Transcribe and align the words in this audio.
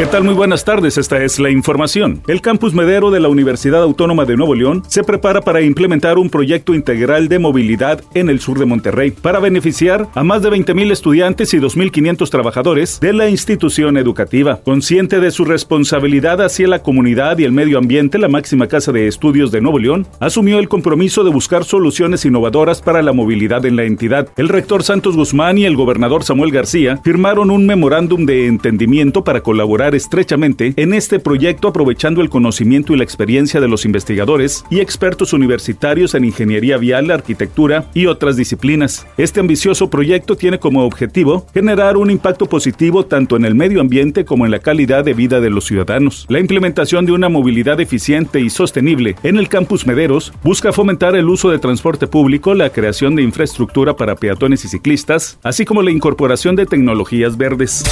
¿Qué 0.00 0.06
tal? 0.06 0.24
Muy 0.24 0.32
buenas 0.32 0.64
tardes, 0.64 0.96
esta 0.96 1.22
es 1.22 1.38
la 1.38 1.50
información. 1.50 2.22
El 2.26 2.40
campus 2.40 2.72
Medero 2.72 3.10
de 3.10 3.20
la 3.20 3.28
Universidad 3.28 3.82
Autónoma 3.82 4.24
de 4.24 4.34
Nuevo 4.34 4.54
León 4.54 4.82
se 4.88 5.04
prepara 5.04 5.42
para 5.42 5.60
implementar 5.60 6.16
un 6.16 6.30
proyecto 6.30 6.72
integral 6.72 7.28
de 7.28 7.38
movilidad 7.38 8.02
en 8.14 8.30
el 8.30 8.40
sur 8.40 8.58
de 8.58 8.64
Monterrey 8.64 9.10
para 9.10 9.40
beneficiar 9.40 10.08
a 10.14 10.24
más 10.24 10.40
de 10.40 10.48
20.000 10.48 10.90
estudiantes 10.90 11.52
y 11.52 11.58
2.500 11.58 12.30
trabajadores 12.30 12.98
de 12.98 13.12
la 13.12 13.28
institución 13.28 13.98
educativa. 13.98 14.60
Consciente 14.64 15.20
de 15.20 15.30
su 15.30 15.44
responsabilidad 15.44 16.40
hacia 16.40 16.66
la 16.66 16.78
comunidad 16.78 17.36
y 17.36 17.44
el 17.44 17.52
medio 17.52 17.76
ambiente, 17.76 18.16
la 18.16 18.28
máxima 18.28 18.68
casa 18.68 18.92
de 18.92 19.06
estudios 19.06 19.52
de 19.52 19.60
Nuevo 19.60 19.78
León 19.78 20.06
asumió 20.18 20.60
el 20.60 20.70
compromiso 20.70 21.24
de 21.24 21.30
buscar 21.30 21.64
soluciones 21.64 22.24
innovadoras 22.24 22.80
para 22.80 23.02
la 23.02 23.12
movilidad 23.12 23.66
en 23.66 23.76
la 23.76 23.84
entidad. 23.84 24.28
El 24.38 24.48
rector 24.48 24.82
Santos 24.82 25.14
Guzmán 25.14 25.58
y 25.58 25.66
el 25.66 25.76
gobernador 25.76 26.24
Samuel 26.24 26.52
García 26.52 26.96
firmaron 27.04 27.50
un 27.50 27.66
memorándum 27.66 28.24
de 28.24 28.46
entendimiento 28.46 29.24
para 29.24 29.42
colaborar 29.42 29.89
estrechamente 29.94 30.74
en 30.76 30.94
este 30.94 31.18
proyecto 31.18 31.68
aprovechando 31.68 32.20
el 32.22 32.30
conocimiento 32.30 32.92
y 32.92 32.96
la 32.96 33.04
experiencia 33.04 33.60
de 33.60 33.68
los 33.68 33.84
investigadores 33.84 34.64
y 34.70 34.80
expertos 34.80 35.32
universitarios 35.32 36.14
en 36.14 36.24
ingeniería 36.24 36.76
vial, 36.76 37.10
arquitectura 37.10 37.86
y 37.94 38.06
otras 38.06 38.36
disciplinas. 38.36 39.06
Este 39.16 39.40
ambicioso 39.40 39.90
proyecto 39.90 40.36
tiene 40.36 40.58
como 40.58 40.84
objetivo 40.84 41.46
generar 41.52 41.96
un 41.96 42.10
impacto 42.10 42.46
positivo 42.46 43.06
tanto 43.06 43.36
en 43.36 43.44
el 43.44 43.54
medio 43.54 43.80
ambiente 43.80 44.24
como 44.24 44.44
en 44.44 44.50
la 44.50 44.58
calidad 44.60 45.04
de 45.04 45.14
vida 45.14 45.40
de 45.40 45.50
los 45.50 45.64
ciudadanos. 45.64 46.26
La 46.28 46.40
implementación 46.40 47.06
de 47.06 47.12
una 47.12 47.28
movilidad 47.28 47.80
eficiente 47.80 48.40
y 48.40 48.50
sostenible 48.50 49.16
en 49.22 49.36
el 49.36 49.48
campus 49.48 49.86
Mederos 49.86 50.32
busca 50.42 50.72
fomentar 50.72 51.16
el 51.16 51.28
uso 51.28 51.50
de 51.50 51.58
transporte 51.58 52.06
público, 52.06 52.54
la 52.54 52.70
creación 52.70 53.14
de 53.14 53.22
infraestructura 53.22 53.96
para 53.96 54.16
peatones 54.16 54.64
y 54.64 54.68
ciclistas, 54.68 55.38
así 55.42 55.64
como 55.64 55.82
la 55.82 55.90
incorporación 55.90 56.56
de 56.56 56.66
tecnologías 56.66 57.36
verdes. 57.36 57.84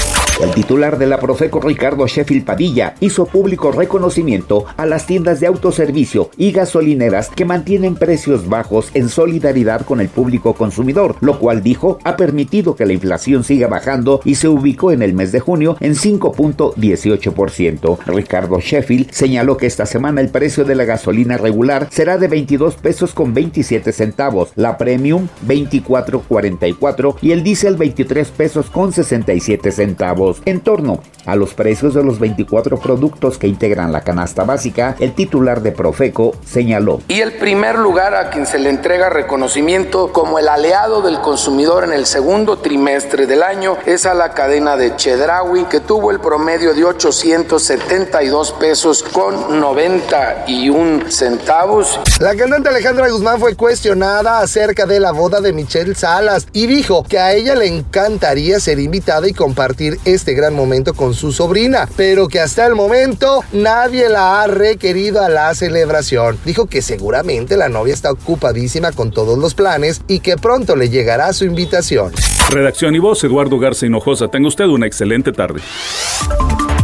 El 0.43 0.51
titular 0.53 0.99
de 0.99 1.07
la 1.07 1.19
Profeco 1.19 1.61
Ricardo 1.79 2.09
Sheffield 2.09 2.45
Padilla 2.45 2.97
hizo 2.99 3.25
público 3.25 3.71
reconocimiento 3.71 4.65
a 4.77 4.85
las 4.85 5.07
tiendas 5.07 5.39
de 5.39 5.47
autoservicio 5.47 6.29
y 6.37 6.51
gasolineras 6.51 7.29
que 7.29 7.45
mantienen 7.45 7.95
precios 7.95 8.49
bajos 8.49 8.91
en 8.95 9.09
solidaridad 9.09 9.87
con 9.87 10.01
el 10.01 10.09
público 10.09 10.55
consumidor, 10.55 11.15
lo 11.21 11.39
cual 11.39 11.63
dijo 11.63 12.01
ha 12.03 12.17
permitido 12.17 12.75
que 12.75 12.85
la 12.85 12.95
inflación 12.95 13.45
siga 13.45 13.69
bajando 13.69 14.21
y 14.25 14.35
se 14.35 14.49
ubicó 14.49 14.91
en 14.91 15.03
el 15.03 15.15
mes 15.15 15.31
de 15.31 15.39
junio 15.39 15.77
en 15.79 15.95
5.18%. 15.95 17.99
Ricardo 18.07 18.59
Sheffield 18.59 19.13
señaló 19.13 19.57
que 19.57 19.67
esta 19.67 19.87
semana 19.87 20.21
el 20.21 20.31
precio 20.31 20.65
de 20.65 20.75
la 20.75 20.85
gasolina 20.85 21.37
regular 21.37 21.87
será 21.93 22.19
de 22.19 22.27
22 22.27 22.75
pesos 22.75 23.15
con 23.15 23.35
27 23.35 23.93
centavos, 23.93 24.51
la 24.57 24.79
premium 24.79 25.29
24.44 25.47 27.19
y 27.23 27.31
el 27.31 27.45
diésel 27.45 27.77
23 27.77 28.29
pesos 28.33 28.69
con 28.69 28.93
67 28.93 29.71
centavos. 29.71 30.43
En 30.45 30.59
torno 30.59 31.03
a 31.25 31.37
los 31.37 31.55
precios 31.55 31.68
de 31.69 32.03
los 32.03 32.19
24 32.19 32.79
productos 32.79 33.37
que 33.37 33.47
integran 33.47 33.93
la 33.93 34.01
canasta 34.01 34.45
básica, 34.45 34.97
el 35.01 35.13
titular 35.13 35.61
de 35.61 35.71
Profeco 35.71 36.35
señaló. 36.47 37.03
Y 37.09 37.21
el 37.21 37.35
primer 37.35 37.79
lugar 37.79 38.15
a 38.15 38.31
quien 38.31 38.47
se 38.47 38.59
le 38.59 38.71
entrega 38.71 39.11
reconocimiento 39.11 40.11
como 40.11 40.39
el 40.39 40.49
aliado 40.49 41.03
del 41.03 41.21
consumidor 41.21 41.85
en 41.85 41.93
el 41.93 42.07
segundo 42.07 42.59
trimestre 42.59 43.27
del 43.27 43.43
año 43.43 43.77
es 43.85 44.07
a 44.07 44.15
la 44.15 44.33
cadena 44.33 44.77
de 44.77 44.97
Chedraui, 44.97 45.67
que 45.67 45.81
tuvo 45.81 46.11
el 46.11 46.21
promedio 46.21 46.73
de 46.73 46.85
872 46.85 48.53
pesos 48.53 49.03
con 49.03 49.61
91 49.61 51.11
centavos. 51.11 52.01
La 52.19 52.35
cantante 52.35 52.71
Alejandra 52.71 53.11
Guzmán 53.11 53.41
fue 53.41 53.57
cuestionada 53.57 54.41
acerca 54.41 54.87
de 54.87 55.01
la 55.01 55.13
boda 55.13 55.43
de 55.43 55.53
Michelle 55.53 55.95
Salas 55.95 56.47
y 56.55 56.67
dijo 56.67 57.05
que 57.05 57.19
a 57.19 57.35
ella 57.35 57.55
le 57.55 57.67
encantaría 57.67 58.59
ser 58.59 58.79
invitada 58.79 59.29
y 59.29 59.35
compartir 59.35 59.99
este 60.07 60.33
gran 60.33 60.55
momento 60.55 60.95
con 60.95 61.13
su 61.13 61.31
sobrina, 61.59 61.89
pero 61.97 62.29
que 62.29 62.41
hasta 62.41 62.67
el 62.67 62.75
momento 62.77 63.43
nadie 63.53 64.09
la 64.09 64.43
ha 64.43 64.47
requerido 64.47 65.23
a 65.23 65.29
la 65.29 65.53
celebración. 65.55 66.39
Dijo 66.45 66.67
que 66.67 66.83
seguramente 66.83 67.57
la 67.57 67.69
novia 67.69 67.95
está 67.95 68.13
ocupadísima 68.13 68.93
con 68.93 69.11
todos 69.11 69.37
los 69.39 69.55
planes 69.55 70.03
y 70.07 70.21
que 70.21 70.37
pronto 70.37 70.77
le 70.77 70.89
llegará 70.89 71.33
su 71.33 71.45
invitación. 71.45 72.13
Redacción 72.51 72.95
y 72.95 73.01
voz, 73.01 73.25
Eduardo 73.25 73.59
Garza 73.59 73.87
Hinojosa. 73.87 74.29
Tenga 74.29 74.49
usted 74.49 74.67
una 74.67 74.87
excelente 74.87 75.33
tarde. 75.33 75.61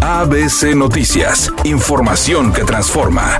ABC 0.00 0.74
Noticias, 0.74 1.52
información 1.62 2.52
que 2.52 2.64
transforma. 2.64 3.38